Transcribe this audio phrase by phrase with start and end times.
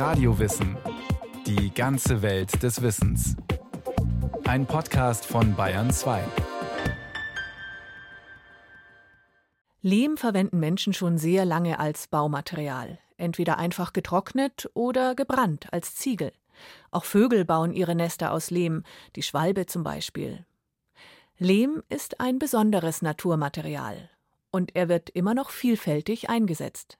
[0.00, 0.78] Radiowissen.
[1.46, 3.36] Die ganze Welt des Wissens.
[4.44, 6.24] Ein Podcast von Bayern 2.
[9.82, 16.32] Lehm verwenden Menschen schon sehr lange als Baumaterial, entweder einfach getrocknet oder gebrannt als Ziegel.
[16.90, 18.84] Auch Vögel bauen ihre Nester aus Lehm,
[19.16, 20.46] die Schwalbe zum Beispiel.
[21.36, 24.08] Lehm ist ein besonderes Naturmaterial
[24.50, 26.96] und er wird immer noch vielfältig eingesetzt.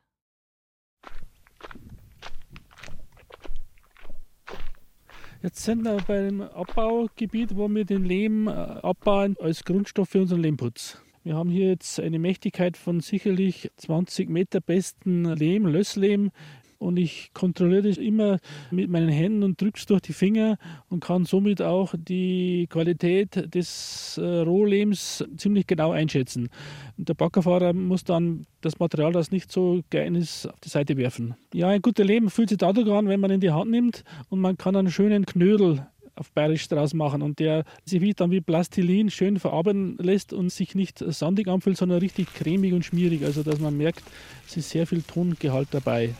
[5.43, 10.43] Jetzt sind wir beim Abbaugebiet, wo wir den Lehm äh, abbauen als Grundstoff für unseren
[10.43, 11.00] Lehmputz.
[11.25, 16.31] Wir haben hier jetzt eine Mächtigkeit von sicherlich 20 Meter besten Lehm, Lösslehm,
[16.80, 18.39] und ich kontrolliere das immer
[18.70, 20.57] mit meinen Händen und drücke es durch die Finger
[20.89, 26.48] und kann somit auch die Qualität des äh, Rohlehms ziemlich genau einschätzen.
[26.96, 30.96] Und der Baggerfahrer muss dann das Material, das nicht so geil ist, auf die Seite
[30.96, 31.34] werfen.
[31.53, 34.41] Ja, ein guter Lehm fühlt sich dadurch an, wenn man in die Hand nimmt und
[34.41, 38.41] man kann einen schönen Knödel auf Bayerisch draus machen und der sich wie dann wie
[38.41, 43.25] Plastilin schön verarbeiten lässt und sich nicht sandig anfühlt, sondern richtig cremig und schmierig.
[43.25, 44.03] Also dass man merkt,
[44.47, 46.15] es ist sehr viel Tongehalt dabei.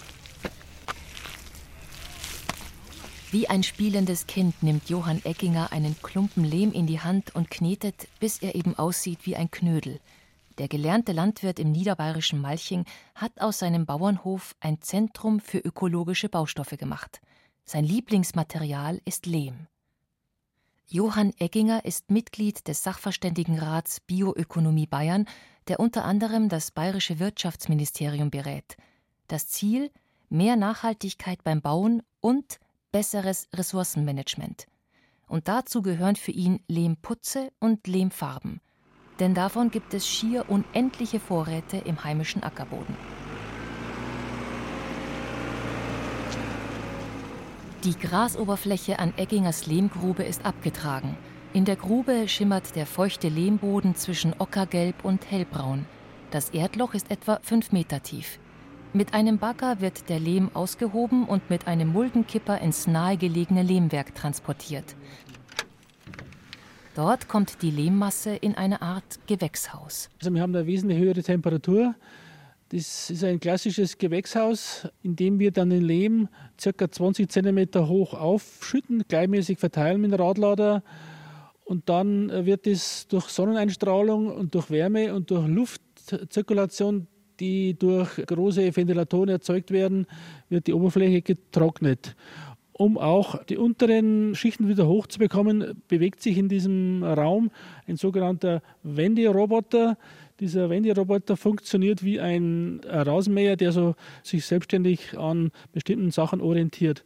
[3.33, 8.09] Wie ein spielendes Kind nimmt Johann Eckinger einen Klumpen Lehm in die Hand und knetet,
[8.19, 10.00] bis er eben aussieht wie ein Knödel.
[10.59, 16.77] Der gelernte Landwirt im niederbayerischen Malching hat aus seinem Bauernhof ein Zentrum für ökologische Baustoffe
[16.77, 17.20] gemacht.
[17.64, 19.69] Sein Lieblingsmaterial ist Lehm.
[20.89, 25.27] Johann Egginger ist Mitglied des Sachverständigenrats Bioökonomie Bayern,
[25.69, 28.77] der unter anderem das bayerische Wirtschaftsministerium berät.
[29.28, 29.92] Das Ziel:
[30.31, 32.58] mehr Nachhaltigkeit beim Bauen und
[32.92, 34.66] besseres Ressourcenmanagement.
[35.27, 38.60] Und dazu gehören für ihn Lehmputze und Lehmfarben.
[39.20, 42.96] Denn davon gibt es schier unendliche Vorräte im heimischen Ackerboden.
[47.84, 51.16] Die Grasoberfläche an Eggingers Lehmgrube ist abgetragen.
[51.55, 55.86] In der Grube schimmert der feuchte Lehmboden zwischen Ockergelb und Hellbraun.
[56.30, 58.39] Das Erdloch ist etwa fünf Meter tief.
[58.92, 64.96] Mit einem Bagger wird der Lehm ausgehoben und mit einem Muldenkipper ins nahegelegene Lehmwerk transportiert.
[66.96, 70.11] Dort kommt die Lehmmasse in eine Art Gewächshaus.
[70.18, 71.95] Also wir haben eine wesentlich höhere Temperatur.
[72.70, 76.29] Das ist ein klassisches Gewächshaus, in dem wir dann den Lehm
[76.61, 76.90] ca.
[76.90, 80.83] 20 cm hoch aufschütten, gleichmäßig verteilen mit dem Radlader.
[81.62, 87.06] Und dann wird es durch Sonneneinstrahlung und durch Wärme und durch Luftzirkulation
[87.40, 90.06] die durch große Ventilatoren erzeugt werden,
[90.48, 92.14] wird die Oberfläche getrocknet.
[92.73, 97.50] Um auch die unteren Schichten wieder hochzubekommen, bewegt sich in diesem Raum
[97.86, 99.98] ein sogenannter Wenderoboter.
[100.40, 107.05] Dieser Wenderoboter funktioniert wie ein Rasenmäher, der so sich selbstständig an bestimmten Sachen orientiert,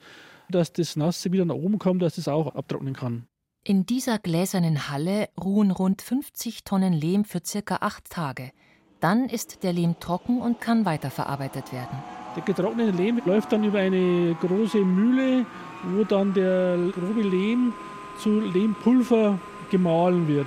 [0.48, 3.26] dass das Nasse wieder nach oben kommt, dass es auch abtrocknen kann.
[3.64, 8.52] In dieser gläsernen Halle ruhen rund 50 Tonnen Lehm für circa acht Tage.
[9.04, 12.02] Dann ist der Lehm trocken und kann weiterverarbeitet werden.
[12.36, 15.44] Der getrocknete Lehm läuft dann über eine große Mühle,
[15.90, 17.74] wo dann der grobe Lehm
[18.18, 19.38] zu Lehmpulver
[19.70, 20.46] gemahlen wird.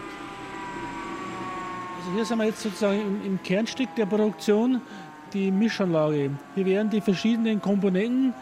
[1.99, 4.81] Also hier sind wir jetzt sozusagen im, im Kernstück der Produktion,
[5.33, 6.31] die Mischanlage.
[6.55, 8.33] Hier werden die verschiedenen Komponenten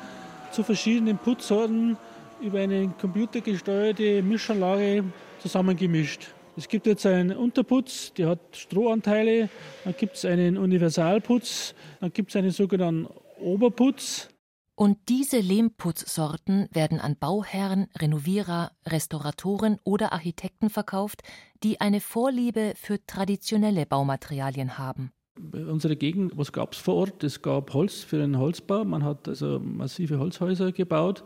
[0.52, 1.98] zu verschiedenen Putzsorten
[2.40, 5.04] über eine computergesteuerte Mischanlage
[5.40, 6.35] zusammengemischt.
[6.58, 9.50] Es gibt jetzt einen Unterputz, der hat Strohanteile,
[9.84, 13.08] dann gibt es einen Universalputz, dann gibt es einen sogenannten
[13.42, 14.30] Oberputz.
[14.76, 21.24] Und diese Lehmputzsorten werden an Bauherren, Renovierer, Restauratoren oder Architekten verkauft,
[21.62, 25.12] die eine Vorliebe für traditionelle Baumaterialien haben.
[25.38, 27.24] Bei unserer Gegend, was gab es vor Ort?
[27.26, 28.86] Es gab Holz für den Holzbau.
[28.86, 31.26] Man hat also massive Holzhäuser gebaut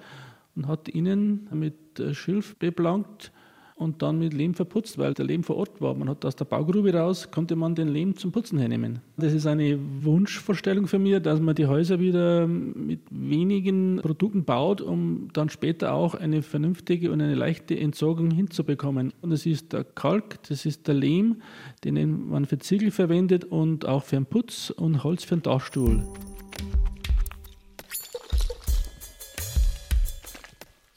[0.55, 1.75] und hat innen mit
[2.13, 3.31] Schilf beplankt
[3.79, 5.95] und dann mit Lehm verputzt, weil der Lehm vor Ort war.
[5.95, 8.99] Man hat aus der Baugrube raus, konnte man den Lehm zum Putzen hernehmen.
[9.17, 14.81] Das ist eine Wunschvorstellung für mich, dass man die Häuser wieder mit wenigen Produkten baut,
[14.81, 19.13] um dann später auch eine vernünftige und eine leichte Entsorgung hinzubekommen.
[19.21, 21.37] Und das ist der Kalk, das ist der Lehm,
[21.85, 26.03] den man für Ziegel verwendet und auch für den Putz und Holz für den Dachstuhl.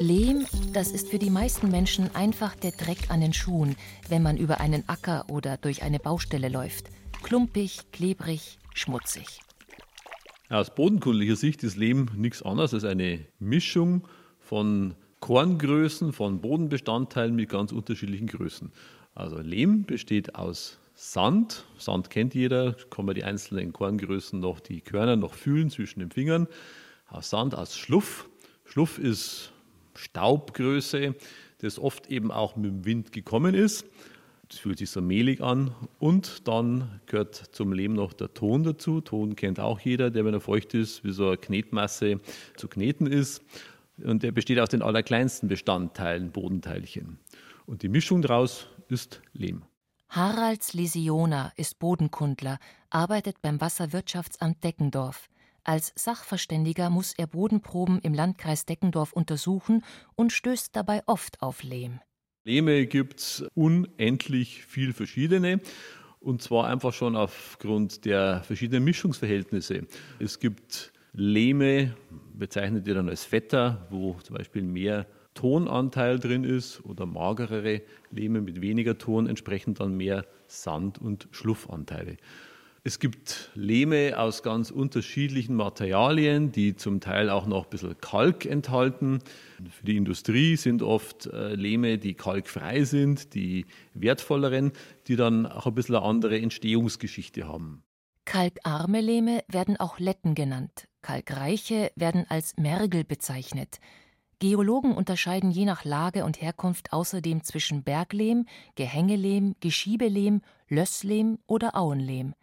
[0.02, 3.76] Lehm, das ist für die meisten Menschen einfach der Dreck an den Schuhen,
[4.08, 6.86] wenn man über einen Acker oder durch eine Baustelle läuft.
[7.22, 9.40] Klumpig, klebrig, schmutzig.
[10.50, 14.02] Aus bodenkundlicher Sicht ist Lehm nichts anderes als eine Mischung
[14.40, 18.72] von Korngrößen, von Bodenbestandteilen mit ganz unterschiedlichen Größen.
[19.14, 21.64] Also Lehm besteht aus Sand.
[21.78, 26.10] Sand kennt jeder, kann man die einzelnen Korngrößen noch, die Körner noch fühlen zwischen den
[26.10, 26.48] Fingern.
[27.08, 28.28] Aus Sand, aus Schluff,
[28.64, 29.51] Schluff ist
[29.94, 31.14] Staubgröße,
[31.58, 33.86] das oft eben auch mit dem Wind gekommen ist.
[34.48, 35.74] Das fühlt sich so mehlig an.
[35.98, 39.00] Und dann gehört zum Lehm noch der Ton dazu.
[39.00, 42.20] Ton kennt auch jeder, der, wenn er feucht ist, wie so eine Knetmasse
[42.56, 43.42] zu kneten ist.
[44.04, 47.18] Und der besteht aus den allerkleinsten Bestandteilen, Bodenteilchen.
[47.64, 49.62] Und die Mischung daraus ist Lehm.
[50.10, 52.58] Harald Lisiona ist Bodenkundler,
[52.90, 55.30] arbeitet beim Wasserwirtschaftsamt Deckendorf.
[55.64, 59.84] Als Sachverständiger muss er Bodenproben im Landkreis Deckendorf untersuchen
[60.16, 62.00] und stößt dabei oft auf Lehm.
[62.44, 65.60] Lehme gibt es unendlich viel verschiedene.
[66.18, 69.86] Und zwar einfach schon aufgrund der verschiedenen Mischungsverhältnisse.
[70.18, 71.94] Es gibt Lehme,
[72.34, 78.40] bezeichnet ihr dann als fetter, wo zum Beispiel mehr Tonanteil drin ist oder magerere Lehme
[78.40, 82.16] mit weniger Ton entsprechend dann mehr Sand- und Schluffanteile.
[82.84, 88.44] Es gibt Lehme aus ganz unterschiedlichen Materialien, die zum Teil auch noch ein bisschen Kalk
[88.44, 89.20] enthalten.
[89.70, 94.72] Für die Industrie sind oft äh, Lehme, die kalkfrei sind, die wertvolleren,
[95.06, 97.84] die dann auch ein bisschen eine andere Entstehungsgeschichte haben.
[98.24, 100.88] Kalkarme Lehme werden auch Letten genannt.
[101.02, 103.78] Kalkreiche werden als Mergel bezeichnet.
[104.40, 112.34] Geologen unterscheiden je nach Lage und Herkunft außerdem zwischen Berglehm, Gehängelehm, Geschiebelehm, Lösslehm oder Auenlehm.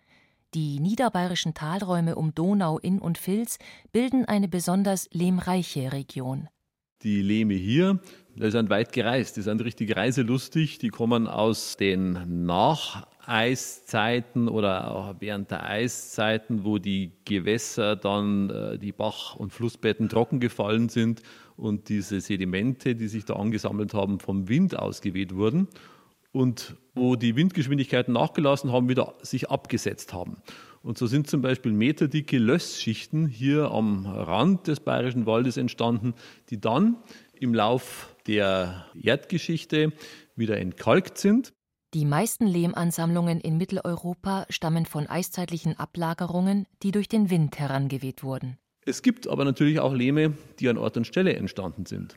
[0.56, 3.60] Die niederbayerischen Talräume um Donau, Inn und Vils
[3.92, 6.48] bilden eine besonders lehmreiche Region.
[7.04, 8.00] Die Lehme hier,
[8.36, 15.18] die sind weit gereist, die sind richtig reiselustig, die kommen aus den Nacheiszeiten oder auch
[15.20, 21.22] während der Eiszeiten, wo die Gewässer dann, äh, die Bach- und Flussbetten trocken gefallen sind
[21.58, 25.68] und diese Sedimente, die sich da angesammelt haben, vom Wind ausgeweht wurden
[26.32, 30.38] und wo die Windgeschwindigkeiten nachgelassen haben, wieder sich abgesetzt haben.
[30.82, 36.14] Und so sind zum Beispiel meterdicke Lössschichten hier am Rand des Bayerischen Waldes entstanden,
[36.50, 36.98] die dann
[37.34, 39.92] im Lauf der Erdgeschichte
[40.36, 41.54] wieder entkalkt sind.
[41.94, 48.58] Die meisten Lehmansammlungen in Mitteleuropa stammen von eiszeitlichen Ablagerungen, die durch den Wind herangeweht wurden.
[48.86, 52.16] Es gibt aber natürlich auch Lehme, die an Ort und Stelle entstanden sind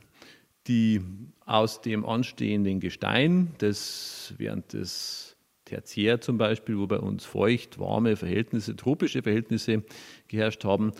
[0.67, 1.01] die
[1.45, 8.15] aus dem anstehenden Gestein, das während des Tertiär zum Beispiel, wo bei uns feucht, warme
[8.15, 9.83] Verhältnisse, tropische Verhältnisse
[10.27, 10.91] geherrscht haben,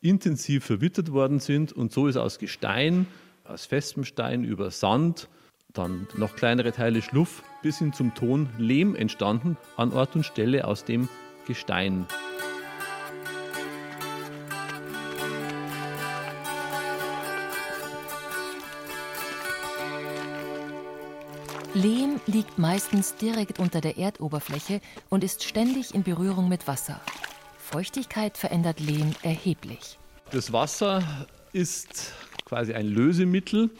[0.00, 1.72] intensiv verwittert worden sind.
[1.72, 3.06] Und so ist aus Gestein,
[3.44, 5.28] aus festem Stein über Sand,
[5.72, 10.66] dann noch kleinere Teile Schluff bis hin zum Ton Lehm entstanden, an Ort und Stelle
[10.66, 11.08] aus dem
[11.46, 12.06] Gestein.
[21.74, 27.00] Lehm liegt meistens direkt unter der Erdoberfläche und ist ständig in Berührung mit Wasser.
[27.56, 29.98] Feuchtigkeit verändert Lehm erheblich.
[30.32, 31.02] Das Wasser
[31.54, 32.12] ist
[32.44, 33.70] quasi ein Lösemittel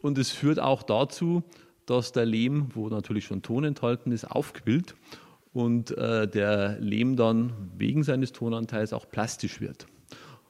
[0.00, 1.42] und es führt auch dazu,
[1.84, 4.94] dass der Lehm, wo natürlich schon Ton enthalten ist, aufquillt
[5.52, 9.86] und äh, der Lehm dann wegen seines Tonanteils auch plastisch wird.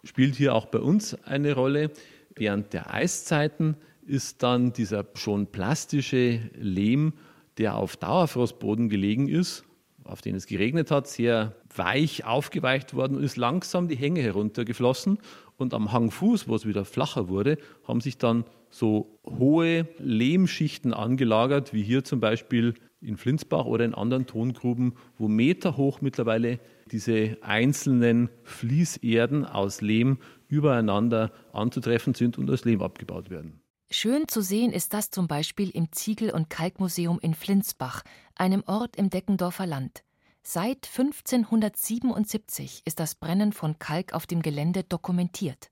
[0.05, 1.91] Spielt hier auch bei uns eine Rolle.
[2.35, 7.14] Während der Eiszeiten ist dann dieser schon plastische Lehm,
[7.58, 9.64] der auf Dauerfrostboden gelegen ist,
[10.04, 15.19] auf den es geregnet hat, sehr weich aufgeweicht worden und ist langsam die Hänge heruntergeflossen.
[15.56, 21.72] Und am Hangfuß, wo es wieder flacher wurde, haben sich dann so hohe Lehmschichten angelagert,
[21.72, 26.58] wie hier zum Beispiel in Flinsbach oder in anderen Tongruben, wo meterhoch mittlerweile
[26.91, 33.61] diese einzelnen Fließerden aus Lehm übereinander anzutreffen sind und als Lehm abgebaut werden.
[33.94, 38.96] Schön zu sehen ist das zum Beispiel im Ziegel- und Kalkmuseum in Flinsbach, einem Ort
[38.96, 40.03] im Deckendorfer Land.
[40.43, 45.70] Seit 1577 ist das Brennen von Kalk auf dem Gelände dokumentiert.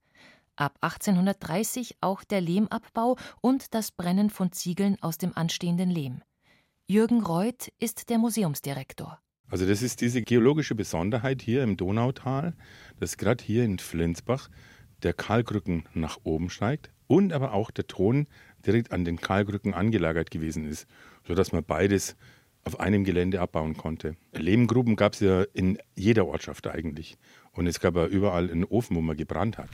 [0.54, 6.20] Ab 1830 auch der Lehmabbau und das Brennen von Ziegeln aus dem anstehenden Lehm.
[6.86, 9.18] Jürgen Reuth ist der Museumsdirektor.
[9.48, 12.54] Also das ist diese geologische Besonderheit hier im Donautal,
[12.98, 14.50] dass gerade hier in Flinsbach
[15.02, 18.28] der Kalkrücken nach oben steigt und aber auch der Ton
[18.64, 20.86] direkt an den Kalkrücken angelagert gewesen ist,
[21.26, 22.14] sodass man beides
[22.62, 24.14] auf einem Gelände abbauen konnte.
[24.32, 27.16] Lehmgruben gab es ja in jeder Ortschaft eigentlich.
[27.50, 29.70] Und es gab ja überall einen Ofen, wo man gebrannt hat.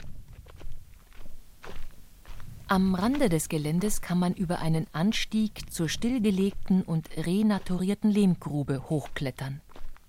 [2.69, 9.61] Am Rande des Geländes kann man über einen Anstieg zur stillgelegten und renaturierten Lehmgrube hochklettern.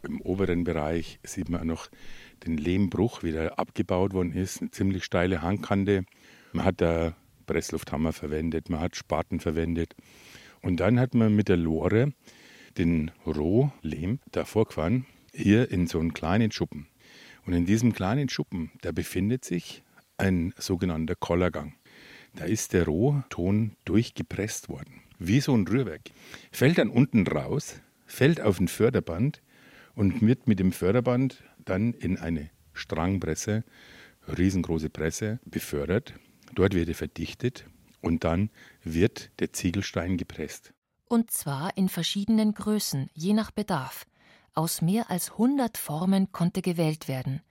[0.03, 1.89] Im oberen Bereich sieht man noch
[2.47, 4.63] den Lehmbruch, wie der abgebaut worden ist.
[4.63, 6.07] Eine ziemlich steile Hangkante.
[6.53, 7.15] Man hat da
[7.47, 9.95] Presslufthammer verwendet, man hat Spaten verwendet.
[10.63, 12.13] Und dann hat man mit der Lore
[12.77, 16.87] den Rohlehm davor gefahren, hier in so einen kleinen Schuppen.
[17.47, 19.83] Und in diesem kleinen Schuppen, da befindet sich
[20.17, 21.75] ein sogenannter Kollergang.
[22.35, 26.11] Da ist der Rohton durchgepresst worden, wie so ein Rührwerk.
[26.53, 29.43] Fällt dann unten raus, fällt auf ein Förderband
[29.95, 33.65] und wird mit dem Förderband dann in eine Strangpresse,
[34.37, 36.15] riesengroße Presse, befördert.
[36.55, 37.67] Dort wird er verdichtet
[38.01, 38.51] und dann
[38.83, 40.73] wird der Ziegelstein gepresst.
[41.07, 44.07] Und zwar in verschiedenen Größen, je nach Bedarf.
[44.55, 47.43] Aus mehr als 100 Formen konnte gewählt werden.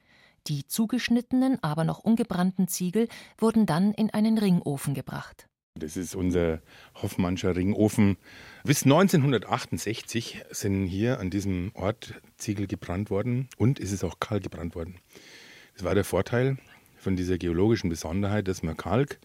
[0.48, 5.48] Die zugeschnittenen, aber noch ungebrannten Ziegel wurden dann in einen Ringofen gebracht.
[5.75, 6.62] Das ist unser
[6.96, 8.18] Hoffmannscher Ringofen.
[8.63, 14.44] Bis 1968 sind hier an diesem Ort Ziegel gebrannt worden und es ist auch Kalk
[14.44, 15.00] gebrannt worden.
[15.75, 16.58] Das war der Vorteil
[17.07, 19.17] von dieser geologischen Besonderheit, dass man Kalk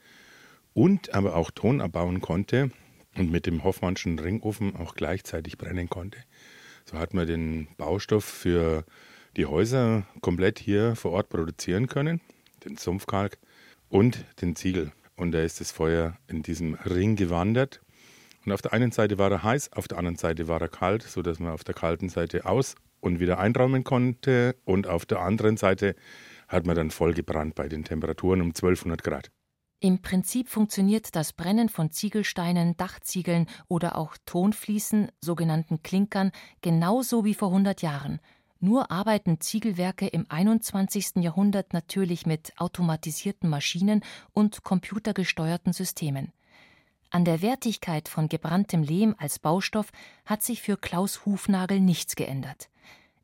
[0.72, 2.70] und aber auch Ton abbauen konnte
[3.16, 6.18] und mit dem Hoffmannschen Ringofen auch gleichzeitig brennen konnte.
[6.84, 8.84] So hat man den Baustoff für
[9.36, 12.20] die Häuser komplett hier vor Ort produzieren können,
[12.64, 13.36] den Sumpfkalk
[13.88, 14.92] und den Ziegel.
[15.16, 17.80] Und da ist das Feuer in diesem Ring gewandert.
[18.46, 21.02] Und auf der einen Seite war er heiß, auf der anderen Seite war er kalt,
[21.02, 24.54] sodass man auf der kalten Seite aus und wieder einräumen konnte.
[24.64, 25.96] Und auf der anderen Seite
[26.52, 29.30] hat man dann voll gebrannt bei den Temperaturen um 1200 Grad.
[29.80, 36.30] Im Prinzip funktioniert das Brennen von Ziegelsteinen, Dachziegeln oder auch Tonfliesen, sogenannten Klinkern,
[36.60, 38.20] genauso wie vor 100 Jahren.
[38.60, 41.16] Nur arbeiten Ziegelwerke im 21.
[41.16, 46.32] Jahrhundert natürlich mit automatisierten Maschinen und computergesteuerten Systemen.
[47.10, 49.90] An der Wertigkeit von gebranntem Lehm als Baustoff
[50.24, 52.70] hat sich für Klaus Hufnagel nichts geändert.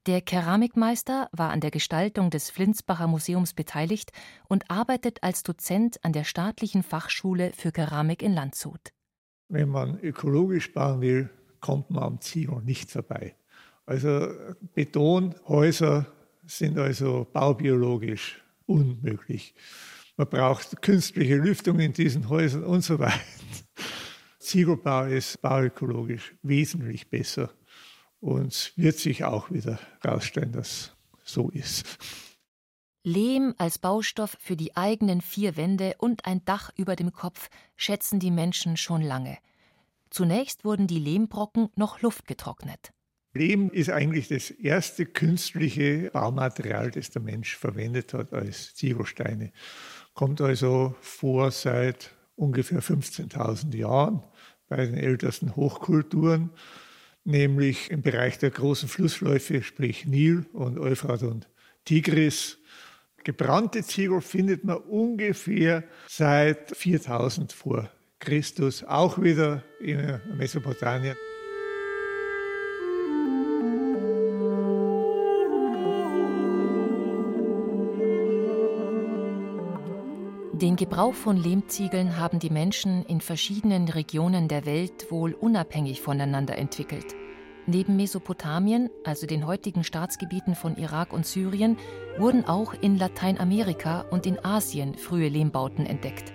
[0.07, 4.13] Der Keramikmeister war an der Gestaltung des Flinsbacher Museums beteiligt
[4.49, 8.93] und arbeitet als Dozent an der staatlichen Fachschule für Keramik in Landshut.
[9.49, 13.35] Wenn man ökologisch bauen will, kommt man am Ziegel nicht vorbei.
[13.87, 14.29] Also
[14.75, 16.07] Betonhäuser
[16.47, 19.55] sind also baubiologisch unmöglich.
[20.17, 23.21] Man braucht künstliche Lüftung in diesen Häusern und so weiter.
[24.39, 27.51] Ziegelbau ist bauökologisch wesentlich besser
[28.21, 30.93] und wird sich auch wieder herausstellen, dass
[31.25, 31.99] so ist.
[33.05, 38.19] Lehm als Baustoff für die eigenen vier Wände und ein Dach über dem Kopf schätzen
[38.19, 39.39] die Menschen schon lange.
[40.11, 42.93] Zunächst wurden die Lehmbrocken noch luftgetrocknet.
[43.35, 49.53] Lehm ist eigentlich das erste künstliche Baumaterial, das der Mensch verwendet hat als Ziegelsteine.
[50.15, 54.23] Kommt also vor seit ungefähr 15.000 Jahren
[54.69, 56.51] bei den ältesten Hochkulturen
[57.29, 61.47] nämlich im Bereich der großen Flussläufe, sprich Nil und Euphrat und
[61.85, 62.59] Tigris.
[63.23, 71.17] Gebrannte Ziegel findet man ungefähr seit 4000 vor Christus, auch wieder in Mesopotamien.
[80.61, 86.59] Den Gebrauch von Lehmziegeln haben die Menschen in verschiedenen Regionen der Welt wohl unabhängig voneinander
[86.59, 87.15] entwickelt.
[87.67, 91.77] Neben Mesopotamien, also den heutigen Staatsgebieten von Irak und Syrien,
[92.19, 96.33] wurden auch in Lateinamerika und in Asien frühe Lehmbauten entdeckt.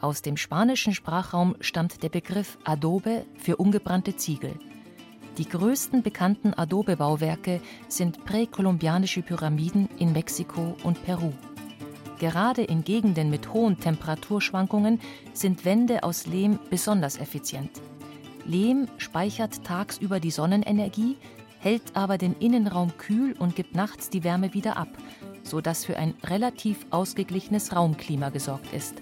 [0.00, 4.54] Aus dem spanischen Sprachraum stammt der Begriff Adobe für ungebrannte Ziegel.
[5.36, 11.34] Die größten bekannten Adobe-Bauwerke sind präkolumbianische Pyramiden in Mexiko und Peru.
[12.20, 15.00] Gerade in Gegenden mit hohen Temperaturschwankungen
[15.32, 17.70] sind Wände aus Lehm besonders effizient.
[18.44, 21.16] Lehm speichert tagsüber die Sonnenenergie,
[21.60, 24.88] hält aber den Innenraum kühl und gibt nachts die Wärme wieder ab,
[25.44, 28.96] sodass für ein relativ ausgeglichenes Raumklima gesorgt ist.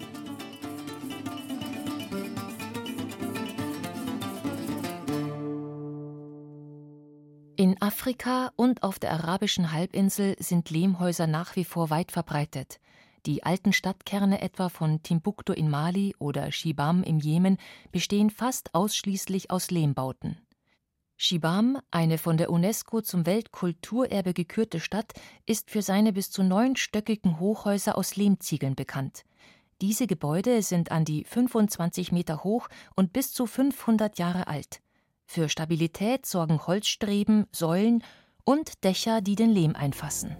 [7.57, 12.79] In Afrika und auf der arabischen Halbinsel sind Lehmhäuser nach wie vor weit verbreitet.
[13.25, 17.57] Die alten Stadtkerne etwa von Timbuktu in Mali oder Shibam im Jemen
[17.91, 20.37] bestehen fast ausschließlich aus Lehmbauten.
[21.17, 25.11] Shibam, eine von der UNESCO zum Weltkulturerbe gekürte Stadt,
[25.45, 29.25] ist für seine bis zu neunstöckigen Hochhäuser aus Lehmziegeln bekannt.
[29.81, 34.81] Diese Gebäude sind an die 25 Meter hoch und bis zu 500 Jahre alt.
[35.25, 38.01] Für Stabilität sorgen Holzstreben, Säulen
[38.45, 40.37] und Dächer, die den Lehm einfassen.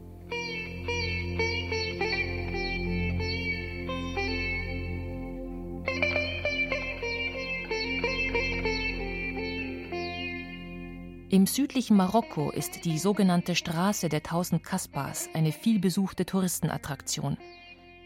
[11.31, 17.37] Im südlichen Marokko ist die sogenannte Straße der tausend Kaspars eine vielbesuchte Touristenattraktion.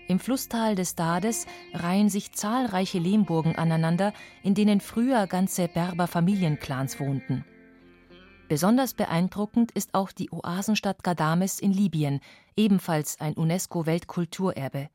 [0.09, 4.11] Im Flusstal des Dades reihen sich zahlreiche Lehmburgen aneinander,
[4.43, 7.45] in denen früher ganze Berber-Familienclans wohnten.
[8.49, 12.19] Besonders beeindruckend ist auch die Oasenstadt Gadames in Libyen,
[12.57, 14.89] ebenfalls ein UNESCO-Weltkulturerbe.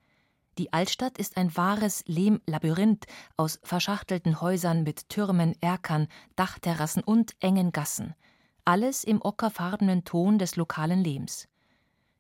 [0.59, 7.71] Die Altstadt ist ein wahres Lehmlabyrinth aus verschachtelten Häusern mit Türmen, Erkern, Dachterrassen und engen
[7.71, 8.15] Gassen.
[8.65, 11.47] Alles im ockerfarbenen Ton des lokalen Lehms.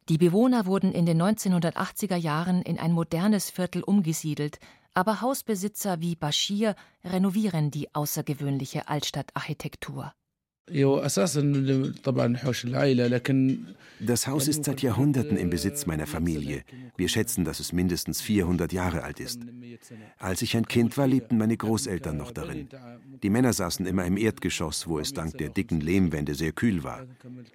[0.08, 4.60] Die Bewohner wurden in den 1980er Jahren in ein modernes Viertel umgesiedelt,
[4.94, 10.14] aber Hausbesitzer wie Bashir renovieren die außergewöhnliche Altstadtarchitektur.
[14.00, 16.62] Das Haus ist seit Jahrhunderten im Besitz meiner Familie.
[16.96, 19.40] Wir schätzen, dass es mindestens 400 Jahre alt ist.
[20.18, 22.68] Als ich ein Kind war, lebten meine Großeltern noch darin.
[23.22, 27.06] Die Männer saßen immer im Erdgeschoss, wo es dank der dicken Lehmwände sehr kühl war.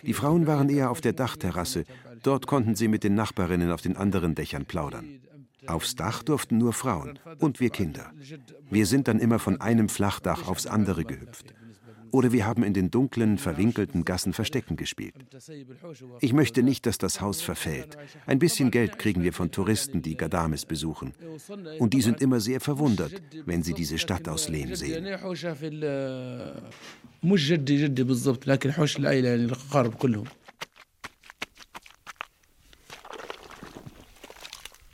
[0.02, 1.86] Die Frauen waren eher auf der Dachterrasse.
[2.24, 5.22] Dort konnten sie mit den Nachbarinnen auf den anderen Dächern plaudern.
[5.66, 8.12] Aufs Dach durften nur Frauen und wir Kinder.
[8.70, 11.54] Wir sind dann immer von einem Flachdach aufs andere gehüpft.
[12.14, 15.16] Oder wir haben in den dunklen, verwinkelten Gassen Verstecken gespielt.
[16.22, 17.98] Ich möchte nicht, dass das Haus verfällt.
[18.28, 21.14] Ein bisschen Geld kriegen wir von Touristen, die Gadames besuchen.
[21.80, 25.08] Und die sind immer sehr verwundert, wenn sie diese Stadt aus Lehm sehen.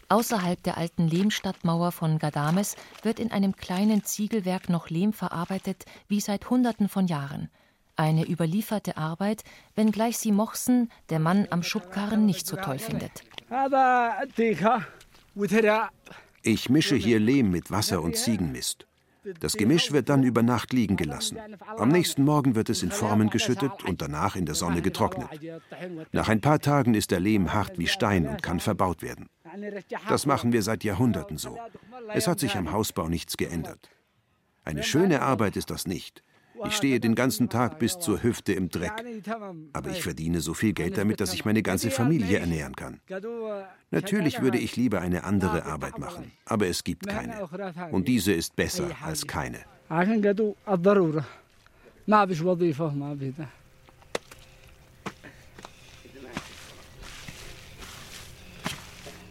[0.10, 6.20] Außerhalb der alten Lehmstadtmauer von Gadames wird in einem kleinen Ziegelwerk noch Lehm verarbeitet, wie
[6.20, 7.50] seit Hunderten von Jahren.
[7.96, 9.44] Eine überlieferte Arbeit,
[9.76, 13.24] wenngleich sie Mochsen, der Mann am Schubkarren, nicht so toll findet.
[16.42, 18.89] Ich mische hier Lehm mit Wasser und Ziegenmist.
[19.40, 21.38] Das Gemisch wird dann über Nacht liegen gelassen.
[21.78, 25.30] Am nächsten Morgen wird es in Formen geschüttet und danach in der Sonne getrocknet.
[26.12, 29.30] Nach ein paar Tagen ist der Lehm hart wie Stein und kann verbaut werden.
[30.08, 31.58] Das machen wir seit Jahrhunderten so.
[32.14, 33.90] Es hat sich am Hausbau nichts geändert.
[34.64, 36.24] Eine schöne Arbeit ist das nicht.
[36.66, 38.94] Ich stehe den ganzen Tag bis zur Hüfte im Dreck.
[39.74, 43.00] Aber ich verdiene so viel Geld damit, dass ich meine ganze Familie ernähren kann.
[43.92, 47.48] Natürlich würde ich lieber eine andere Arbeit machen, aber es gibt keine.
[47.92, 49.60] Und diese ist besser als keine.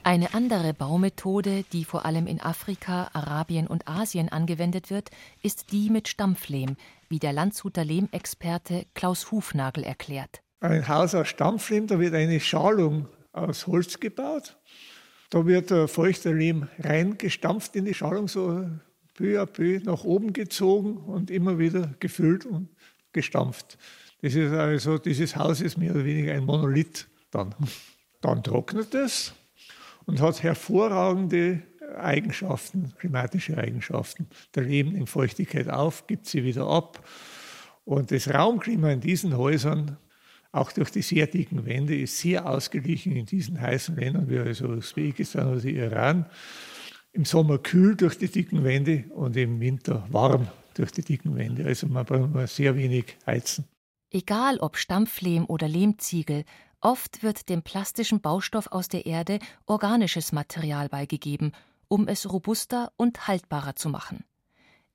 [0.09, 5.11] Eine andere Baumethode, die vor allem in Afrika, Arabien und Asien angewendet wird,
[5.42, 6.79] ist die mit Stampflehm,
[7.11, 10.40] wie der Landshuter Lehmexperte Klaus Hufnagel erklärt.
[10.61, 14.57] Ein Haus aus Stampflehm, da wird eine Schalung aus Holz gebaut.
[15.29, 18.66] Da wird der feuchter Lehm reingestampft in die Schalung, so
[19.12, 22.71] peu à peu nach oben gezogen und immer wieder gefüllt und
[23.12, 23.77] gestampft.
[24.23, 27.55] Das ist also, dieses Haus ist mehr oder weniger ein Monolith dann.
[28.23, 29.35] Dann trocknet es
[30.09, 31.62] und hat hervorragende
[31.99, 34.27] Eigenschaften, klimatische Eigenschaften.
[34.55, 37.07] Der Leben in Feuchtigkeit auf, gibt sie wieder ab.
[37.85, 39.99] Und das Raumklima in diesen Häusern,
[40.51, 44.68] auch durch die sehr dicken Wände, ist sehr ausgeglichen in diesen heißen Ländern wie also
[44.68, 46.25] Usbekistan oder Iran.
[47.12, 51.66] Im Sommer kühl durch die dicken Wände und im Winter warm durch die dicken Wände.
[51.66, 53.66] Also man braucht sehr wenig heizen.
[54.11, 56.44] Egal ob Stampflehm oder Lehmziegel,
[56.81, 61.53] Oft wird dem plastischen Baustoff aus der Erde organisches Material beigegeben,
[61.88, 64.25] um es robuster und haltbarer zu machen.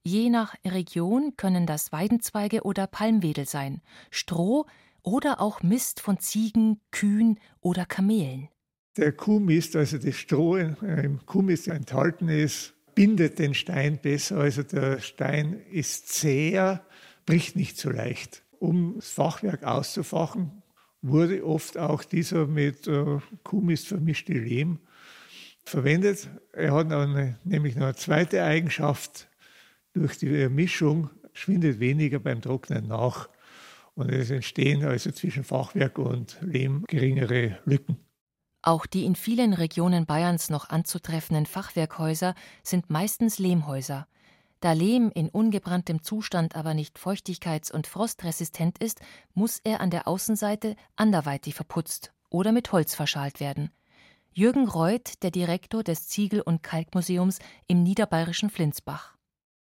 [0.04, 4.66] Je nach Region können das Weidenzweige oder Palmwedel sein, Stroh
[5.02, 8.48] oder auch Mist von Ziegen, Kühen oder Kamelen.
[8.96, 14.38] Der Kuhmist, also das Stroh im Kuhmist enthalten ist, bindet den Stein besser.
[14.38, 16.86] Also der Stein ist zäher,
[17.26, 18.44] bricht nicht so leicht.
[18.60, 20.63] Um das Fachwerk auszufachen,
[21.04, 24.80] wurde oft auch dieser mit äh, Kuhmist vermischte Lehm
[25.64, 26.30] verwendet.
[26.54, 29.28] Er hat eine, nämlich noch eine zweite Eigenschaft.
[29.94, 33.30] Durch die Mischung schwindet weniger beim Trocknen nach.
[33.96, 37.98] Und es entstehen also zwischen Fachwerk und Lehm geringere Lücken.
[38.64, 44.08] Auch die in vielen Regionen Bayerns noch anzutreffenden Fachwerkhäuser sind meistens Lehmhäuser.
[44.64, 49.02] Da Lehm in ungebranntem Zustand aber nicht feuchtigkeits- und frostresistent ist,
[49.34, 53.72] muss er an der Außenseite anderweitig verputzt oder mit Holz verschalt werden.
[54.32, 59.18] Jürgen Reuth, der Direktor des Ziegel- und Kalkmuseums im niederbayerischen Flinsbach.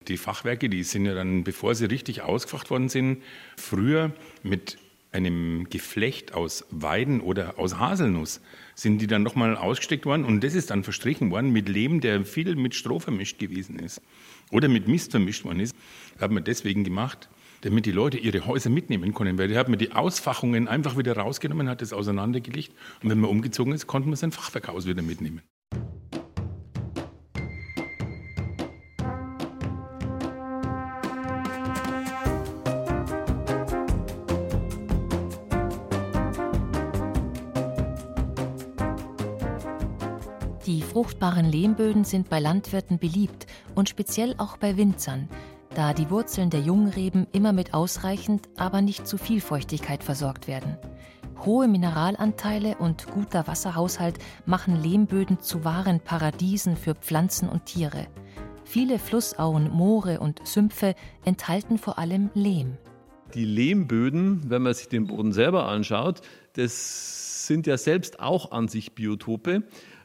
[0.07, 3.23] Die Fachwerke, die sind ja dann, bevor sie richtig ausgefacht worden sind,
[3.57, 4.77] früher mit
[5.13, 8.41] einem Geflecht aus Weiden oder aus Haselnuss
[8.75, 12.25] sind die dann nochmal ausgesteckt worden und das ist dann verstrichen worden mit Lehm, der
[12.25, 14.01] viel mit Stroh vermischt gewesen ist
[14.51, 15.75] oder mit Mist vermischt worden ist.
[16.13, 17.29] Das hat man deswegen gemacht,
[17.61, 19.37] damit die Leute ihre Häuser mitnehmen können.
[19.37, 23.29] Weil die hat man die Ausfachungen einfach wieder rausgenommen, hat es auseinandergelegt und wenn man
[23.29, 25.41] umgezogen ist, konnte man sein Fachwerkhaus wieder mitnehmen.
[41.43, 45.27] Fruchtbaren Lehmböden sind bei Landwirten beliebt und speziell auch bei Winzern,
[45.75, 50.77] da die Wurzeln der Jungreben immer mit ausreichend, aber nicht zu viel Feuchtigkeit versorgt werden.
[51.45, 58.07] Hohe Mineralanteile und guter Wasserhaushalt machen Lehmböden zu wahren Paradiesen für Pflanzen und Tiere.
[58.63, 62.77] Viele Flussauen, Moore und Sümpfe enthalten vor allem Lehm.
[63.33, 66.21] Die Lehmböden, wenn man sich den Boden selber anschaut,
[66.53, 69.63] das sind ja selbst auch an sich Biotope.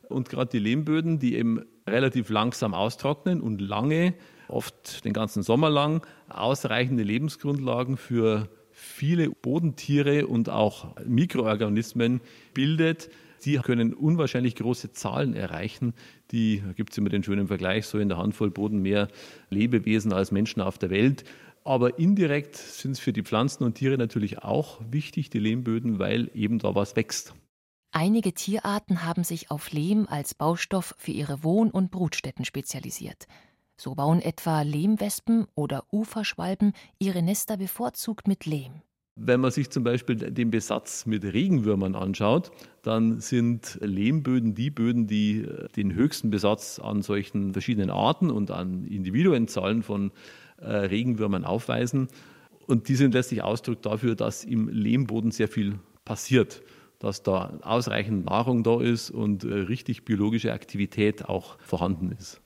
[0.08, 4.14] Und gerade die Lehmböden, die eben relativ langsam austrocknen und lange,
[4.48, 12.20] oft den ganzen Sommer lang, ausreichende Lebensgrundlagen für viele Bodentiere und auch Mikroorganismen
[12.54, 13.10] bildet.
[13.38, 15.94] Sie können unwahrscheinlich große Zahlen erreichen.
[16.32, 19.08] Die gibt es immer den schönen Vergleich, so in der Handvoll Boden mehr
[19.50, 21.24] Lebewesen als Menschen auf der Welt.
[21.64, 26.30] Aber indirekt sind es für die Pflanzen und Tiere natürlich auch wichtig, die Lehmböden, weil
[26.34, 27.34] eben da was wächst.
[28.00, 33.26] Einige Tierarten haben sich auf Lehm als Baustoff für ihre Wohn- und Brutstätten spezialisiert.
[33.76, 38.82] So bauen etwa Lehmwespen oder Uferschwalben ihre Nester bevorzugt mit Lehm.
[39.16, 45.08] Wenn man sich zum Beispiel den Besatz mit Regenwürmern anschaut, dann sind Lehmböden die Böden,
[45.08, 50.12] die äh, den höchsten Besatz an solchen verschiedenen Arten und an Individuenzahlen von
[50.58, 52.06] äh, Regenwürmern aufweisen.
[52.68, 56.62] Und die sind letztlich Ausdruck dafür, dass im Lehmboden sehr viel passiert,
[56.98, 62.40] dass da ausreichend Nahrung da ist und äh, richtig biologische Aktivität auch vorhanden ist.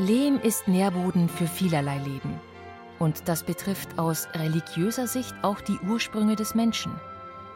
[0.00, 2.40] Lehm ist Nährboden für vielerlei Leben.
[3.00, 6.92] Und das betrifft aus religiöser Sicht auch die Ursprünge des Menschen.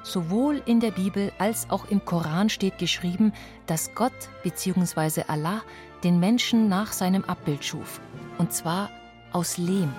[0.04, 3.32] Sowohl in der Bibel als auch im Koran steht geschrieben,
[3.66, 4.12] dass Gott
[4.42, 5.22] bzw.
[5.28, 5.62] Allah
[6.02, 8.00] den Menschen nach seinem Abbild schuf.
[8.38, 8.90] Und zwar
[9.32, 9.92] aus Lehm.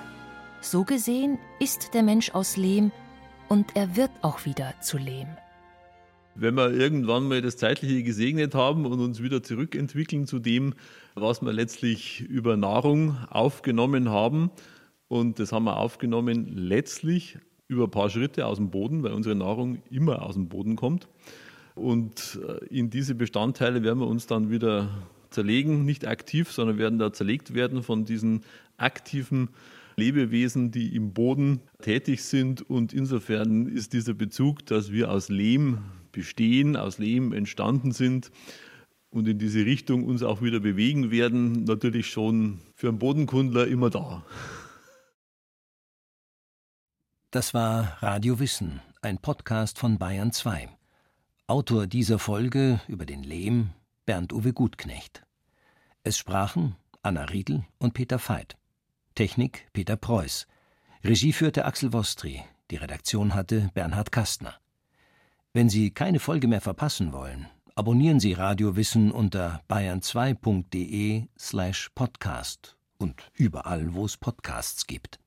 [0.60, 2.92] So gesehen ist der Mensch aus Lehm
[3.48, 5.28] und er wird auch wieder zu Lehm.
[6.36, 10.74] Wenn wir irgendwann mal das Zeitliche gesegnet haben und uns wieder zurückentwickeln zu dem,
[11.16, 14.52] was wir letztlich über Nahrung aufgenommen haben,
[15.08, 17.38] und das haben wir aufgenommen letztlich
[17.74, 21.08] über ein paar Schritte aus dem Boden, weil unsere Nahrung immer aus dem Boden kommt.
[21.76, 24.90] Und äh, in diese Bestandteile werden wir uns dann wieder
[25.30, 28.44] zerlegen, nicht aktiv, sondern werden da zerlegt werden von diesen
[28.78, 29.50] aktiven
[29.96, 32.62] Lebewesen, die im Boden tätig sind.
[32.70, 35.80] Und insofern ist dieser Bezug, dass wir aus Lehm
[36.12, 38.32] bestehen, aus Lehm entstanden sind
[39.10, 43.90] und in diese Richtung uns auch wieder bewegen werden, natürlich schon für einen Bodenkundler immer
[43.90, 44.24] da.
[47.34, 50.70] Das war Radio Wissen, ein Podcast von Bayern 2.
[51.48, 53.72] Autor dieser Folge über den Lehm
[54.06, 55.24] Bernd-Uwe Gutknecht.
[56.04, 58.56] Es sprachen Anna Riedl und Peter Veit.
[59.16, 60.46] Technik Peter Preuß.
[61.04, 62.44] Regie führte Axel Wostri.
[62.70, 64.54] Die Redaktion hatte Bernhard Kastner.
[65.54, 72.78] Wenn Sie keine Folge mehr verpassen wollen, abonnieren Sie Radio Wissen unter bayern2.de slash podcast
[73.00, 75.23] und überall, wo es Podcasts gibt.